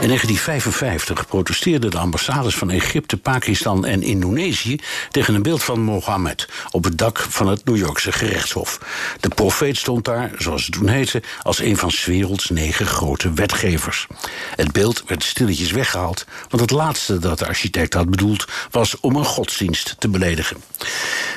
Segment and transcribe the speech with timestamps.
[0.00, 4.78] In 1955 protesteerden de ambassades van Egypte, Pakistan en Indonesië
[5.10, 8.80] tegen een beeld van Mohammed op het dak van het New Yorkse gerechtshof.
[9.20, 13.32] De profeet stond daar, zoals het toen heette, als een van 's werelds negen grote
[13.32, 14.06] wetgevers.
[14.56, 19.16] Het beeld werd stilletjes weggehaald, want het laatste dat de architect had bedoeld was om
[19.16, 20.56] een godsdienst te beledigen.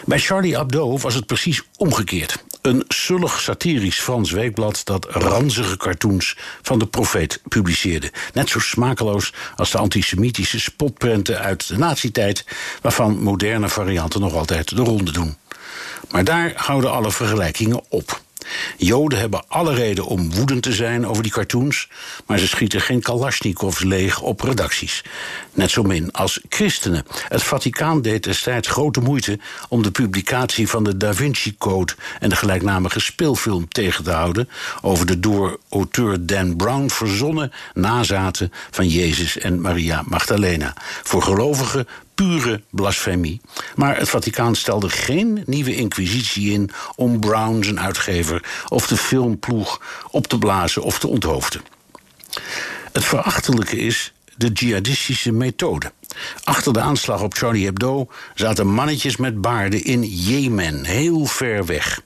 [0.05, 2.43] Bij Charlie Hebdo was het precies omgekeerd.
[2.63, 8.11] Een sullig satirisch Frans weekblad dat ranzige cartoons van de profeet publiceerde.
[8.33, 12.45] Net zo smakeloos als de antisemitische spotprenten uit de nazietijd,
[12.81, 15.37] waarvan moderne varianten nog altijd de ronde doen.
[16.11, 18.22] Maar daar houden alle vergelijkingen op.
[18.77, 21.89] Joden hebben alle reden om woedend te zijn over die cartoons,
[22.25, 25.03] maar ze schieten geen kalasjnikovs leeg op redacties.
[25.53, 27.05] Net zo min als christenen.
[27.27, 32.29] Het Vaticaan deed destijds grote moeite om de publicatie van de Da Vinci Code en
[32.29, 34.49] de gelijknamige speelfilm tegen te houden
[34.81, 40.73] over de door auteur Dan Brown verzonnen nazaten van Jezus en Maria Magdalena.
[41.03, 43.41] Voor gelovigen pure blasfemie.
[43.75, 49.81] Maar het Vaticaan stelde geen nieuwe inquisitie in om Brown, zijn uitgever, of de filmploeg
[50.11, 51.61] op te blazen of te onthoofden.
[52.91, 55.91] Het verachtelijke is de jihadistische methode.
[56.43, 62.01] Achter de aanslag op Charlie Hebdo zaten mannetjes met baarden in Jemen, heel ver weg.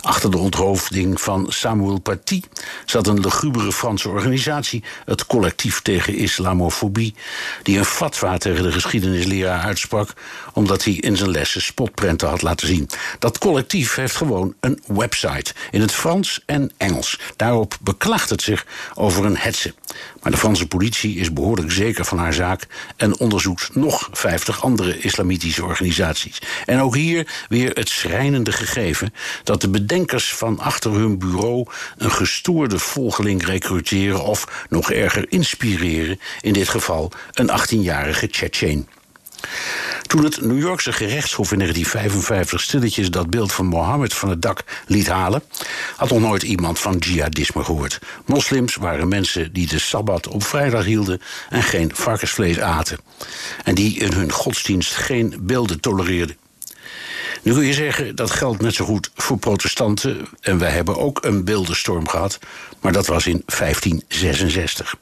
[0.00, 2.42] Achter de onthoofding van Samuel Paty
[2.84, 7.14] zat een lugubere Franse organisatie, het Collectief tegen Islamofobie,
[7.62, 10.14] die een fatwa tegen de geschiedenisleraar uitsprak
[10.52, 12.88] omdat hij in zijn lessen spotprenten had laten zien.
[13.18, 17.18] Dat collectief heeft gewoon een website in het Frans en Engels.
[17.36, 19.74] Daarop beklaagt het zich over een hetze.
[20.22, 22.66] Maar de Franse politie is behoorlijk zeker van haar zaak
[22.96, 26.38] en onderzoekt nog 50 andere islamitische organisaties.
[26.64, 32.10] En ook hier weer het schrijnende gegeven dat de bedenkers van achter hun bureau een
[32.10, 38.88] gestoorde volgeling recruteren of nog erger inspireren, in dit geval een 18-jarige Tsjetsjeen.
[40.06, 44.64] Toen het New Yorkse gerechtshof in 1955 stilletjes dat beeld van Mohammed van het dak
[44.86, 45.42] liet halen,
[45.96, 47.98] had nog nooit iemand van jihadisme gehoord.
[48.26, 52.98] Moslims waren mensen die de sabbat op vrijdag hielden en geen varkensvlees aten.
[53.64, 56.36] En die in hun godsdienst geen beelden tolereerden.
[57.46, 60.26] Nu kun je zeggen dat geldt net zo goed voor protestanten.
[60.40, 62.38] En wij hebben ook een beeldenstorm gehad,
[62.80, 64.96] maar dat was in 1566.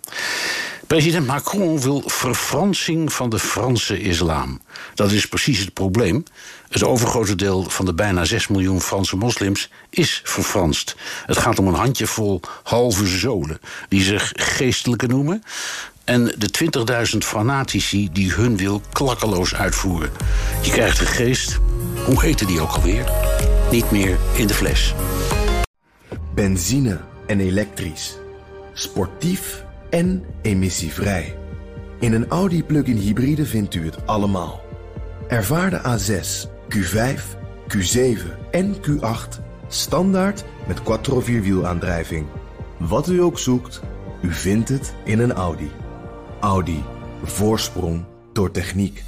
[0.87, 4.60] President Macron wil verfransing van de Franse islam.
[4.94, 6.25] Dat is precies het probleem.
[6.69, 10.97] Het overgrote deel van de bijna 6 miljoen Franse moslims is verfranst.
[11.26, 15.43] Het gaat om een handjevol halve zolen die zich geestelijke noemen.
[16.05, 16.49] En de
[17.12, 20.11] 20.000 fanatici die hun wil klakkeloos uitvoeren.
[20.62, 21.59] Je krijgt de geest,
[22.04, 23.12] hoe heette die ook alweer?
[23.70, 24.94] Niet meer in de fles.
[26.34, 28.19] Benzine en elektrisch.
[28.72, 31.37] Sportief en emissievrij.
[32.00, 34.60] In een Audi plug-in hybride vindt u het allemaal.
[35.28, 37.20] Ervaar de A6, Q5,
[37.69, 42.26] Q7 en Q8 standaard met quattro vierwielaandrijving.
[42.76, 43.81] Wat u ook zoekt,
[44.22, 45.70] u vindt het in een Audi.
[46.41, 46.82] Audi.
[47.22, 49.03] Voorsprong door techniek.